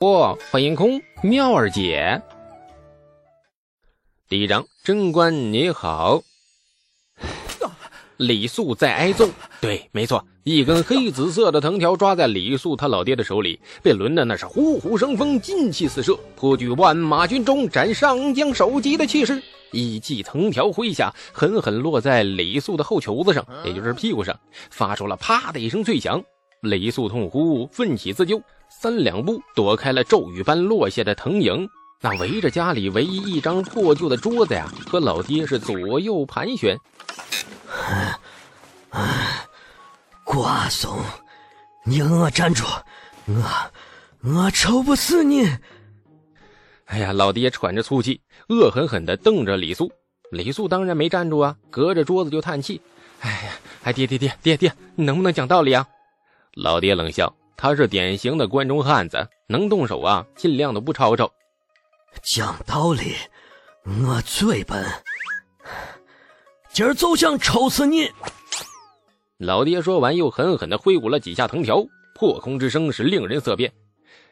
[0.00, 2.22] 不，欢迎空妙儿姐。
[4.30, 6.22] 第一章，贞观你好。
[8.16, 9.28] 李素在挨揍，
[9.60, 19.42] 对，没错，一根黑紫色的藤条抓在李素他老爹的手里，被抡的那是呼呼生风，劲气四射，颇具万马军中斩上将首级的气势。
[19.70, 24.34] 一记藤条挥下，狠狠落在李素的后球子上，也就是屁股上，
[24.70, 26.24] 发出了啪的一声脆响。
[26.62, 28.40] 李素痛呼，奋起自救，
[28.70, 31.68] 三两步躲开了骤雨般落下的藤影。
[32.00, 36.78] 那围着家里唯一一张破旧的桌子呀，和老爹是左右盘旋。
[38.90, 39.46] 哎，
[40.24, 40.96] 瓜怂，
[41.84, 42.64] 你给我站住！
[43.26, 43.44] 我
[44.22, 45.46] 我抽不死你！
[46.86, 49.92] 哎呀，老爹喘着粗气，恶狠狠地瞪着李素。
[50.30, 52.80] 李素当然没站住啊，隔着桌子就叹气
[53.20, 55.86] ：“哎呀，哎爹爹爹爹爹，你能不能讲道理啊？”
[56.54, 61.30] 老爹冷笑：“他是典型的关中汉子，能动手啊，尽量的不吵吵。
[62.22, 63.14] 讲道理，
[63.84, 64.82] 我最笨。”
[66.72, 68.10] 今儿就想抽死你！
[69.36, 71.84] 老爹说完，又狠狠的挥舞了几下藤条，
[72.14, 73.70] 破空之声是令人色变。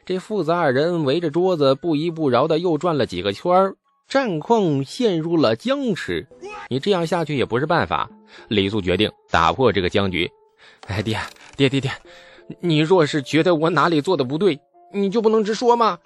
[0.07, 3.75] 这父子二人围着桌子不依不饶的又转了几个圈
[4.07, 6.27] 战况陷入了僵持。
[6.67, 8.09] 你这样下去也不是办法。
[8.47, 10.27] 李素决定打破这个僵局。
[10.87, 11.19] 哎，爹
[11.55, 11.91] 爹爹爹，
[12.59, 14.59] 你若是觉得我哪里做的不对，
[14.93, 15.97] 你就不能直说吗？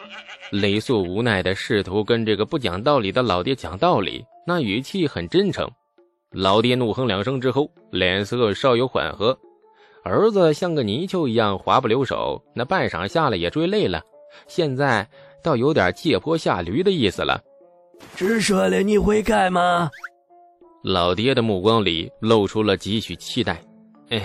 [0.52, 5.70] 雷素无奈的试图跟这个不讲道理的老爹讲道理，那语气很真诚。
[6.32, 9.38] 老爹怒哼两声之后，脸色稍有缓和。
[10.04, 14.02] 儿子像个泥鳅一样滑不留手，那半晌下来也追累了，
[14.48, 15.08] 现在
[15.42, 17.42] 倒有点借坡下驴的意思了。
[18.16, 19.90] 直说了，你会改吗？
[20.84, 23.62] 老爹的目光里露出了几许期待。
[24.10, 24.22] 哎，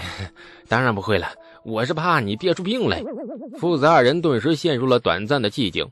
[0.66, 1.28] 当然不会了，
[1.68, 3.02] 我是怕你憋出病来。
[3.58, 5.86] 父子二人顿时陷入了短暂的寂静。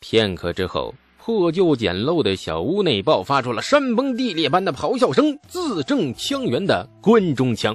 [0.00, 0.92] 片刻之后。
[1.26, 7.74] 破旧简陋的小屋内爆发出了山崩地裂般的咆哮声，字正腔圆的关中腔。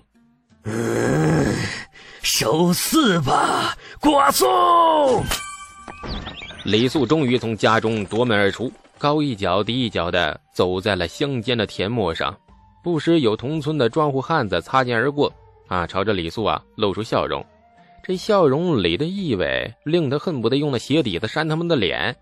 [0.66, 1.56] 嗯，
[2.22, 4.48] 受死吧，瓜松！
[6.64, 12.38] 李素终于从家中夺门而出，高一脚低一脚的走在了乡间的田陌上，
[12.84, 15.34] 不时有同村的庄户汉子擦肩而过，
[15.70, 17.46] 啊，朝着李素啊露出笑容。
[18.04, 22.16] 这笑容里的意味，令他恨不得用那鞋底子扇他们的脸。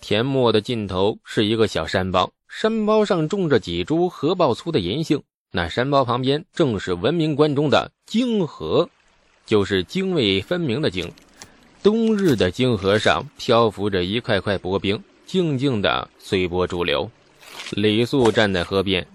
[0.00, 5.20] 田陌的尽头是一个小山包，山包上种着几株禾苞粗的银杏。
[5.50, 8.88] 那山包旁边正是闻名关中的泾河，
[9.46, 11.10] 就是泾渭分明的泾。
[11.82, 17.10] 冬日的泾河上漂浮着一块块薄冰，静静的随波逐流。
[17.70, 19.06] 李素站在河边，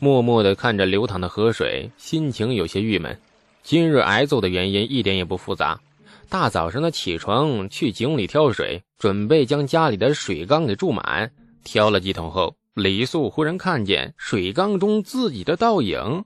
[0.00, 3.18] 默默地看着流淌的河水，心情有些郁闷。
[3.62, 5.80] 今日挨揍的原因一点也不复杂。
[6.28, 11.30] 大早上的起床去井里挑水，准备将家里的水缸给注满。
[11.64, 16.24] 挑了几桶后，李素忽然看见水缸中自己的倒影。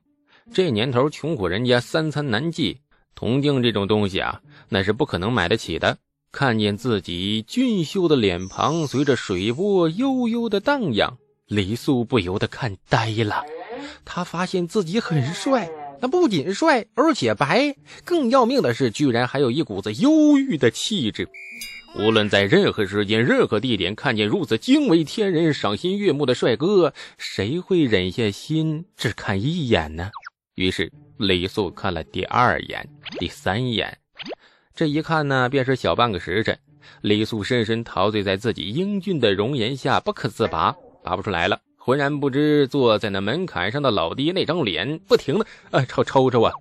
[0.53, 2.81] 这年头，穷苦人家三餐难继，
[3.15, 5.97] 铜镜这种东西啊，那是不可能买得起的。
[6.31, 11.17] 看见自己俊秀的脸庞随着水波悠悠的荡漾，
[11.47, 13.43] 李素不由得看呆了。
[14.05, 15.71] 他发现自己很帅。
[16.01, 21.29] 那不仅帅，而且白，更要命的是，居然还有一股子忧郁的气质。
[21.95, 30.11] 无论在任何时间、任何地点，看见如此惊为天人、赏心悦目的帅哥，谁会忍下心只看一眼呢？
[30.55, 32.89] 于是李素看了第二眼、
[33.19, 33.99] 第三眼，
[34.75, 36.59] 这一看呢，便是小半个时辰。
[37.01, 41.61] 李素深深陶醉在自己英俊的容颜下，不可自拔，拔不出来了。
[41.85, 46.53] 浑然不知坐在那门槛上的老爹那张脸，不停的啊抽抽抽啊！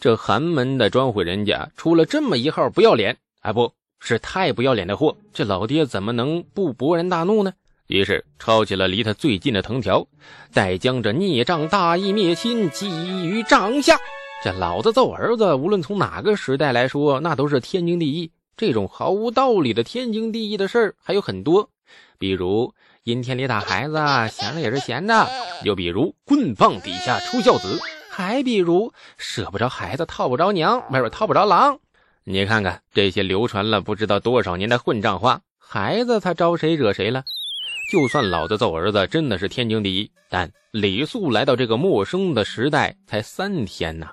[0.00, 7.52] 这寒门的庄户人家出了这么一号不要脸，啊，不是太不要脸的货，这老爹怎么能不勃然大怒呢？
[7.88, 10.06] 于是抄起了离他最近的藤条，
[10.54, 12.88] 待将这孽障大义灭亲击
[13.26, 13.98] 于掌下。
[14.42, 18.30] 这老子揍儿子，无论从哪个时代来说，那都是天经地义。
[18.56, 21.68] 这种毫无道理的天经地义的事儿还有很多，
[22.18, 22.72] 比如。
[23.04, 23.94] 阴天里打孩子，
[24.30, 25.26] 闲了也是闲的。
[25.64, 31.80] 又比如棍棒底下出孝子，还比如舍不着孩子套不着娘，外边套不着狼。
[32.22, 37.24] 你看看这些流传了不知道多少年的混账话，孩子他招谁惹谁了？
[37.90, 44.12] 就算老子揍儿子真的是天经地义，但李素来到这个陌生的时代才三天呐，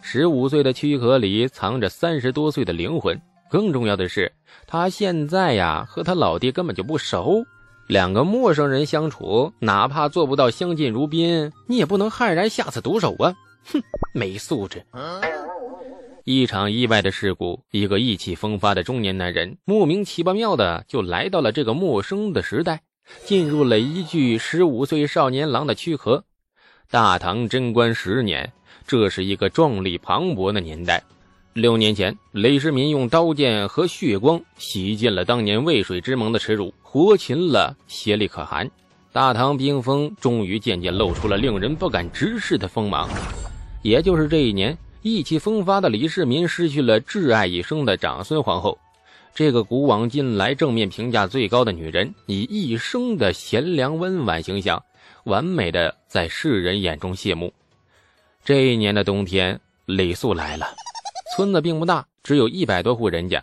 [0.00, 3.20] 十五岁的躯壳里藏着三十多岁的灵魂。
[3.50, 4.32] 更重要的是，
[4.68, 7.44] 他现在呀和他老爹根本就不熟。
[7.92, 13.36] 两个陌生人相处，哪怕做不到相敬如宾，你也不能悍然下此毒手啊！
[13.66, 13.82] 哼，
[14.14, 14.82] 没素质。
[16.24, 22.80] 一场意外的事故，一个意气风发的中年男人莫名其妙的就来到了这个陌生的时代，
[23.26, 26.24] 进入了一具十五岁少年郎的躯壳。
[26.90, 28.50] 大唐贞观十年，
[28.86, 31.02] 这是一个壮丽磅礴的年代。
[31.54, 38.70] 六年前，雷世民用刀剑和血光洗尽了当年渭水之盟的耻辱，活擒了协力可汗。
[39.12, 43.06] 大唐兵锋终于渐渐露出了令人不敢直视的锋芒。
[43.82, 44.76] 也就是这一年。
[45.02, 48.78] 意气风发的李世民失去了挚爱一生的长孙皇后，
[49.34, 54.80] 这个古往今来正面评价最高的女人，以一生的贤良温婉形象，
[55.24, 57.52] 完美的在世人眼中谢幕。
[58.44, 60.68] 这一年的冬天，李素来了。
[61.34, 63.42] 村子并不大，只有一百多户人家。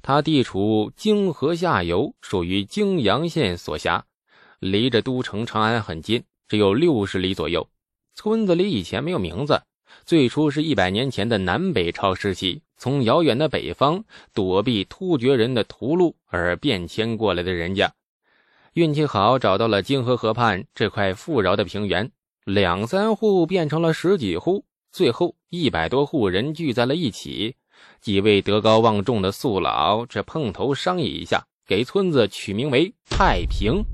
[0.00, 4.06] 它地处泾河下游，属于泾阳县所辖，
[4.58, 7.68] 离着都城长安很近，只有六十里左右。
[8.14, 9.60] 村子里以前没有名字。
[10.06, 17.92] 最初是一百年前的南北朝时期，从遥远的北方躲避突厥人的屠戮而变迁过来的人家，
[18.72, 22.10] 运气好找到了泾河河畔这块富饶的平原，
[22.44, 24.64] 两三户变成了十几户，
[24.96, 27.54] 最后一百多户人聚在了一起。
[28.00, 33.84] 几位德高望重的宿老这碰头商议一下，给村子取名为太平。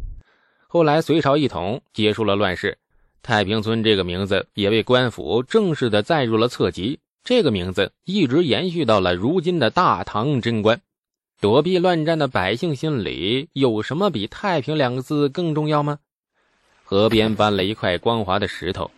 [0.69, 2.78] 后来隋朝一统，结束了乱世。
[3.20, 10.81] 太平村这个名字也被官府正式的载入了册籍，这个名字一直延续到了如今的大唐贞观。
[11.40, 15.99] 躲避乱战的百姓心里，有什么比太平两个字更重要吗？
[16.84, 18.88] 河边搬了一块光滑的石头，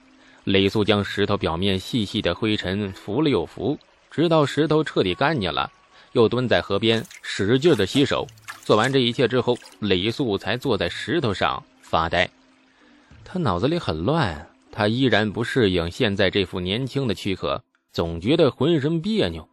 [0.45, 3.79] 李素将石头表面细细的灰尘拂了又拂，
[4.11, 5.71] 直到石头彻底干净了，
[6.13, 8.27] 又蹲在河边使劲的洗手。
[8.63, 12.29] 做完这一切之后，李素才坐在石头上发呆。
[13.25, 17.63] 他脑子里很乱，他依然不适应现在这副年轻的躯壳，
[17.93, 19.47] 总觉得浑身别扭。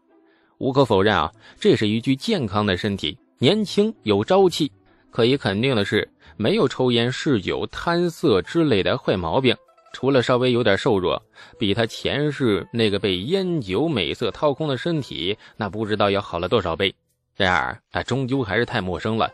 [0.58, 4.72] 无可否认啊，这是一具健康的身体，年轻有朝气。
[5.10, 9.56] 可以肯定的是，没有抽烟、嗜酒、贪色之类的坏毛病。
[9.94, 11.22] 除了稍微有点瘦弱，
[11.60, 16.94] 比他前世那个被烟酒美色掏空的身体，那不知道要好了多少倍。
[17.36, 19.32] 然而，他终究还是太陌生了。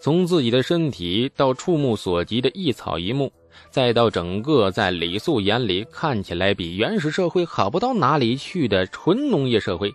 [0.00, 3.32] 从自己的身体到触目所及的一草一木。
[3.70, 9.90] 再到整个在李素眼里看起来比原始社会好不到哪里去的纯农业社会，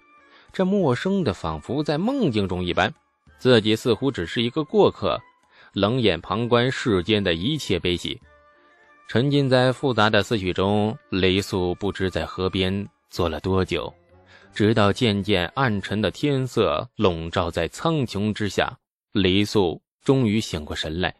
[0.52, 2.92] 这陌生的仿佛在梦境中一般，
[3.38, 5.22] 自己似乎只是一个过客，
[5.74, 8.20] 冷眼旁观世间的一切悲喜。
[9.12, 13.94] 沉浸在复杂的思绪中，李素不知在河边坐了多久，
[14.54, 18.74] 直到渐渐暗沉的天色笼罩在苍穹之下，
[19.12, 21.14] 李素终于醒过神来。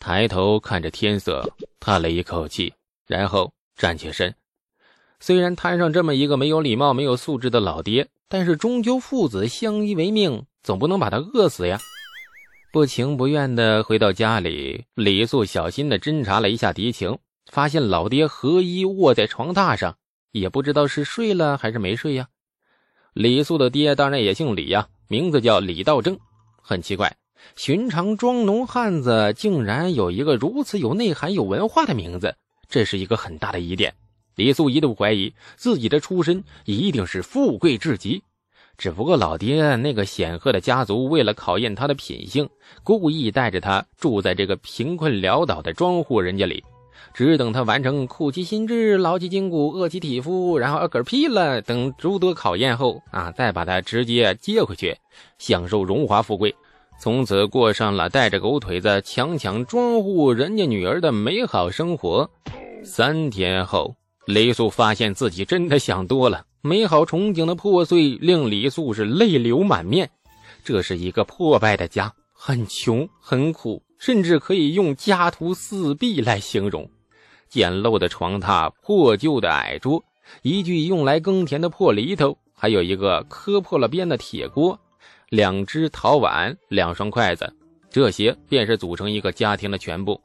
[0.00, 1.48] 抬头看着天色，
[1.78, 2.74] 叹了一口气，
[3.06, 4.34] 然后站起身。
[5.20, 11.78] 虽然摊上这么一个没有礼貌、没有素质的老爹，但是终究父子相依为命，总不能把他饿死呀。
[12.72, 17.16] 不情不愿地回到家里，李素小心地侦查了一下敌情，
[17.48, 19.96] 发现老爹合衣卧在床榻上，
[20.32, 22.28] 也不知道是睡了还是没睡呀。
[23.14, 26.18] 李素的爹当然也姓李呀，名字叫李道正。
[26.62, 27.16] 很奇怪。
[27.54, 32.34] 寻常庄农汉子竟然有一个如此有内涵、有文化的名字，
[32.68, 33.94] 这是一个很大的疑点。
[34.34, 38.22] 李素一度怀疑自己的出身一定是富贵至极，
[38.76, 42.48] 只不过老爹那个显赫的家族为了考验他的品性，
[42.82, 46.62] 故意带着他住在这个贫困潦倒的庄户人家里，
[47.14, 54.96] 只等他完成苦其心志、劳其筋骨、饿其体肤，然后嗝屁了等诸多考验后啊，再把他直接接回去，
[55.38, 56.54] 享受荣华富贵。
[57.00, 62.28] 从此过上了带着狗腿子强抢庄户人家女儿的美好生活。
[62.84, 63.94] 三天后，
[64.26, 70.10] 李素发现自己真的想多了，美好憧憬的破碎令李素是泪流满面。
[70.64, 76.88] 这是一个破败的家，很穷很苦，甚至可以用家徒四壁来形容。
[77.48, 80.04] 简陋的床榻，破旧的矮桌，
[80.42, 84.78] 一具用来耕田的破犁头，还有一个磕破了边的铁锅。
[85.30, 87.52] 两只陶碗，两双筷子，
[87.90, 90.20] 这些便是组成一个家庭的全部。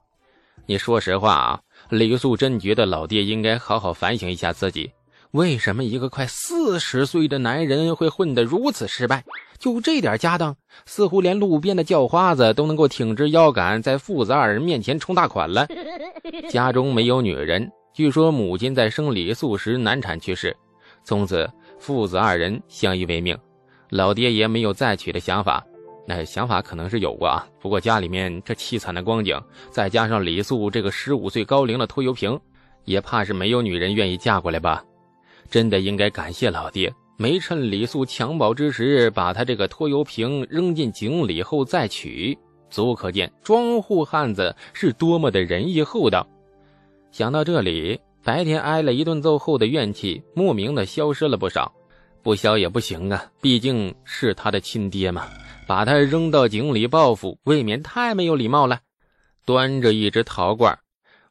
[0.65, 4.89] 你说实话啊，李素真觉得老爹应该好好反省一下自己，
[5.33, 9.23] 为什么一个快四十岁的男人会混得如此失败？
[9.57, 15.65] 就这点家当，似乎连路边的叫花子都能够挺直腰杆，在父子二人面前充大款了。
[16.51, 20.55] 家中没有女人，据说母亲在生李素时难产去世，
[21.03, 21.49] 从此
[21.79, 23.35] 父子二人相依为命。
[23.89, 25.65] 老爹也没有再娶的想法，
[26.07, 27.43] 那想法可能是有过啊。
[27.59, 32.39] 不过家里面这凄惨的光景，再加上李素这个十五岁高龄的拖油瓶，
[32.85, 34.83] 也怕是没有女人愿意嫁过来吧。
[35.49, 42.37] 真的应该感谢老爹，没趁李素襁褓之时把他这个拖油瓶扔进井里后再取，
[42.69, 46.27] 足可见庄户汉子是多么的仁义厚道。
[47.11, 51.71] 想到这里，白天挨了一顿揍后的怨气莫名的消失了不少。
[52.23, 55.27] 不消也不行啊，毕竟是他的亲爹嘛，
[55.67, 58.79] 把他扔到井里报复，未免太没有礼貌了。
[59.45, 60.79] 端着一只陶罐，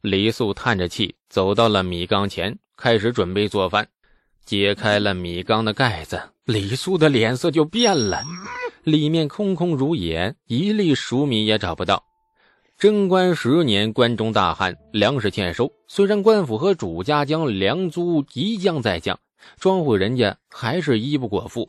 [0.02, 3.88] 李素叹着气走到了米缸前，开始准备做饭。
[4.44, 8.22] 揭开了米缸的盖子，李素的脸色就变了，
[8.84, 12.02] 里面空空如也，一粒熟米也找不到。
[12.78, 15.70] 贞观十年，关中大旱，粮食欠收。
[15.86, 19.18] 虽然官府和主家将粮租一降再降，
[19.58, 21.68] 庄户人家还是衣不果腹。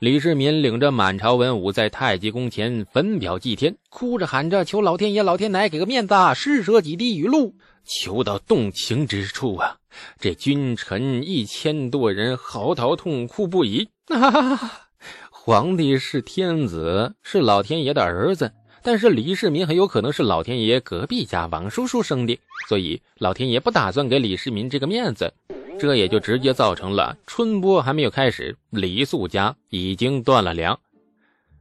[0.00, 7.54] 李世民领着满朝文武在太极宫前焚表祭天，哭着喊着求老天爷、老天奶给个面子，施舍几滴雨露，
[7.84, 9.76] 求到动情之处啊！
[10.18, 13.88] 这君臣一千多人嚎啕痛哭不已。
[14.08, 14.88] 啊！
[15.30, 25.32] 皇帝是天子，是老天爷的儿子，但是李世民很有可能是老天爷隔壁家王叔叔生的，所以老天爷不打算给李世民这个面子。
[25.80, 30.78] 这也就直接造成了春播还没有开始，李素家已经断了粮。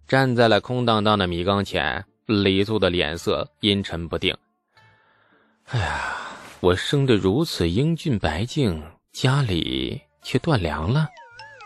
[0.08, 4.36] 站在了空荡荡的米缸前，李素的脸色阴沉不定。
[5.68, 6.16] 哎呀！
[6.62, 8.82] 我生得如此英俊白净，
[9.12, 11.08] 家里却断粮了。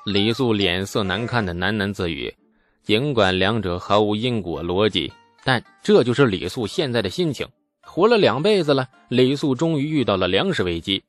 [0.06, 2.36] 李素脸色难看的喃喃自语。
[2.82, 7.48] 尽管两者毫无因果逻辑，但这就是李素现在的心情。
[7.84, 11.04] 活了两辈子了，李素终于遇到了粮食危机。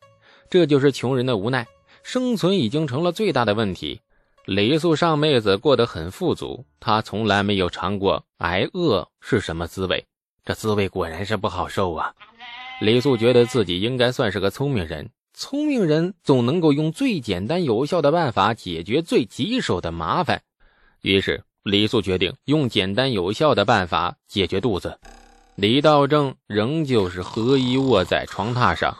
[0.50, 1.66] 这就是穷人的无奈，
[2.02, 4.02] 生存已经成了最大的问题。
[4.44, 10.04] 李素上辈子过得很富足，他从来没有尝过挨饿是什么滋味，
[10.44, 12.14] 这滋味果然是不好受啊。
[12.82, 20.42] 李素觉得自己应该算是个聪明人，聪明人总能够用最简单有效的办法解决最棘手的麻烦。
[21.02, 24.98] 于是，李素决定用简单有效的办法解决肚子。
[25.54, 28.92] 李道正仍旧是合衣卧在床榻上，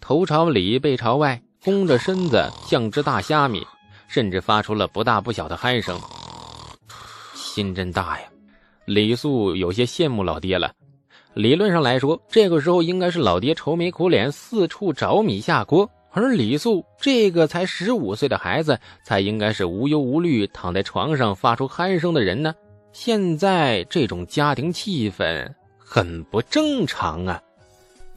[0.00, 3.62] 头朝里，背朝外，弓着身子像只大虾米，
[4.08, 6.00] 甚至发出了不大不小的鼾声。
[7.34, 8.26] 心真大呀！
[8.86, 10.72] 李素有些羡慕老爹了。
[11.34, 22.54] 理论上来说，这个时候应该是老爹愁眉苦脸，四处找米下锅，而李素这个才十五岁的孩子，才应该是无忧无虑躺在床上发出鼾声的人呢。
[22.92, 27.40] 现在这种家庭气氛很不正常啊！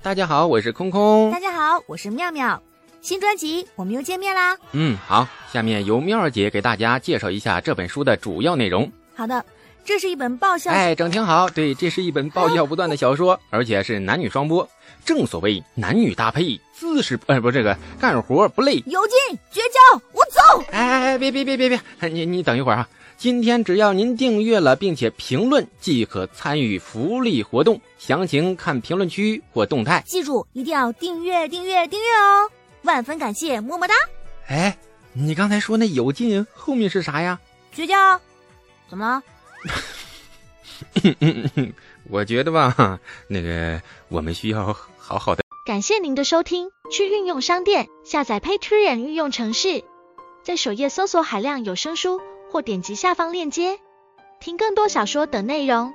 [0.01, 1.29] 大家好，我是空空。
[1.31, 2.59] 大家好，我是妙妙。
[3.01, 4.57] 新专辑我们又见面啦。
[4.71, 8.91] 嗯，好，下面由妙儿姐给大家介绍一下这本书的主要内容。
[9.15, 9.45] 好的。
[9.83, 11.49] 这是一本爆笑，哎，整挺好。
[11.49, 14.67] 对，这是一本爆笑不断的小说， 而且是男女双播。
[15.03, 18.83] 正所谓男女搭配，姿势呃不这个干活不累。
[18.85, 20.63] 有劲，绝交，我走。
[20.71, 22.89] 哎哎哎，别别别别别，你你等一会儿啊！
[23.17, 30.03] 今天只要您订阅了并且评论，即可参与福利活动，详情看评论区或动态。
[30.05, 32.49] 记住，一定要订阅订阅订阅哦！
[32.83, 33.93] 万分感谢，么么哒。
[34.47, 34.77] 哎，
[35.13, 37.39] 你刚才说那有劲后面是啥呀？
[37.71, 37.95] 绝交？
[38.87, 39.23] 怎么了？
[42.09, 45.43] 我觉得吧，那个我们需要好好的。
[45.65, 49.83] 感谢您的收听，去运用商店下载 Patreon 运用城市，
[50.43, 52.19] 在首页搜索海量有声书，
[52.51, 53.79] 或点击下方链接
[54.39, 55.93] 听更多小说等内容。